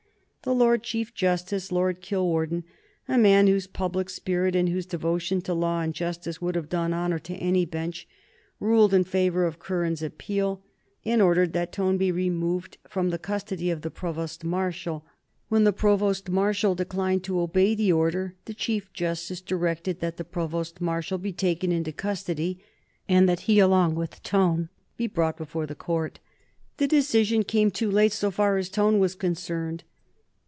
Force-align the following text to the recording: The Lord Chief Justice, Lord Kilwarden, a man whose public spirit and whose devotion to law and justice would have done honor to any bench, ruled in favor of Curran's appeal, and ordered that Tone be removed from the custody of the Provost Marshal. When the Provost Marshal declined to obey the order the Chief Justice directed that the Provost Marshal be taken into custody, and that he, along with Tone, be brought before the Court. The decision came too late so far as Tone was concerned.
The 0.43 0.55
Lord 0.55 0.81
Chief 0.81 1.13
Justice, 1.13 1.71
Lord 1.71 2.01
Kilwarden, 2.01 2.63
a 3.07 3.15
man 3.15 3.45
whose 3.45 3.67
public 3.67 4.09
spirit 4.09 4.55
and 4.55 4.69
whose 4.69 4.87
devotion 4.87 5.39
to 5.43 5.53
law 5.53 5.81
and 5.81 5.93
justice 5.93 6.41
would 6.41 6.55
have 6.55 6.67
done 6.67 6.93
honor 6.93 7.19
to 7.19 7.35
any 7.35 7.63
bench, 7.63 8.07
ruled 8.59 8.91
in 8.91 9.03
favor 9.03 9.45
of 9.45 9.59
Curran's 9.59 10.01
appeal, 10.01 10.63
and 11.05 11.21
ordered 11.21 11.53
that 11.53 11.71
Tone 11.71 11.95
be 11.95 12.11
removed 12.11 12.79
from 12.89 13.11
the 13.11 13.19
custody 13.19 13.69
of 13.69 13.83
the 13.83 13.91
Provost 13.91 14.43
Marshal. 14.43 15.05
When 15.49 15.63
the 15.63 15.71
Provost 15.71 16.27
Marshal 16.31 16.73
declined 16.73 17.23
to 17.25 17.39
obey 17.39 17.75
the 17.75 17.91
order 17.93 18.33
the 18.45 18.55
Chief 18.55 18.91
Justice 18.93 19.41
directed 19.41 19.99
that 19.99 20.17
the 20.17 20.25
Provost 20.25 20.81
Marshal 20.81 21.19
be 21.19 21.31
taken 21.33 21.71
into 21.71 21.91
custody, 21.91 22.57
and 23.07 23.29
that 23.29 23.41
he, 23.41 23.59
along 23.59 23.93
with 23.93 24.23
Tone, 24.23 24.69
be 24.97 25.05
brought 25.05 25.37
before 25.37 25.67
the 25.67 25.75
Court. 25.75 26.17
The 26.77 26.87
decision 26.87 27.43
came 27.43 27.69
too 27.69 27.91
late 27.91 28.11
so 28.11 28.31
far 28.31 28.57
as 28.57 28.69
Tone 28.69 28.97
was 28.97 29.13
concerned. 29.13 29.83